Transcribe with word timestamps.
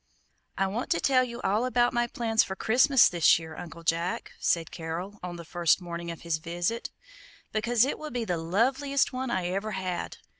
"I 0.57 0.65
want 0.65 0.89
to 0.89 0.99
tell 0.99 1.23
you 1.23 1.39
all 1.43 1.63
about 1.63 1.93
my 1.93 2.07
plans 2.07 2.41
for 2.43 2.55
Christmas 2.55 3.07
this 3.07 3.37
year, 3.37 3.55
Uncle 3.55 3.83
Jack," 3.83 4.31
said 4.39 4.71
Carol, 4.71 5.19
on 5.21 5.35
the 5.35 5.45
first 5.45 5.79
evening 5.79 6.09
of 6.09 6.21
his 6.21 6.39
visit, 6.39 6.89
"because 7.51 7.85
it 7.85 7.99
will 7.99 8.09
be 8.09 8.25
the 8.25 8.37
loveliest 8.37 9.13
one 9.13 9.29
I 9.29 9.45
ever 9.49 9.73
had. 9.73 10.17